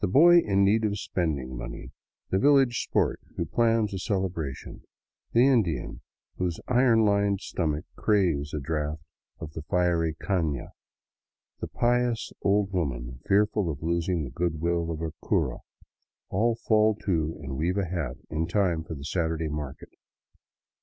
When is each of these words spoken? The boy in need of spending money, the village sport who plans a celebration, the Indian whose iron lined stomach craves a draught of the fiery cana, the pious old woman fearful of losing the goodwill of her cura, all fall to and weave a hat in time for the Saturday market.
The 0.00 0.08
boy 0.08 0.38
in 0.38 0.64
need 0.64 0.86
of 0.86 0.98
spending 0.98 1.54
money, 1.54 1.90
the 2.30 2.38
village 2.38 2.80
sport 2.82 3.20
who 3.36 3.44
plans 3.44 3.92
a 3.92 3.98
celebration, 3.98 4.84
the 5.32 5.46
Indian 5.46 6.00
whose 6.38 6.58
iron 6.66 7.04
lined 7.04 7.42
stomach 7.42 7.84
craves 7.94 8.54
a 8.54 8.58
draught 8.58 9.02
of 9.38 9.52
the 9.52 9.60
fiery 9.60 10.14
cana, 10.14 10.72
the 11.60 11.68
pious 11.68 12.32
old 12.40 12.72
woman 12.72 13.20
fearful 13.26 13.68
of 13.68 13.82
losing 13.82 14.24
the 14.24 14.30
goodwill 14.30 14.90
of 14.90 15.00
her 15.00 15.12
cura, 15.22 15.58
all 16.30 16.56
fall 16.56 16.94
to 17.04 17.38
and 17.42 17.58
weave 17.58 17.76
a 17.76 17.84
hat 17.84 18.16
in 18.30 18.46
time 18.46 18.82
for 18.82 18.94
the 18.94 19.04
Saturday 19.04 19.48
market. 19.48 19.90